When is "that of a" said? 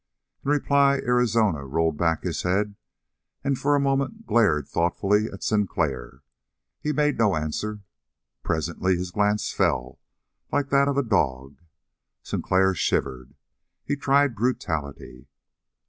10.71-11.03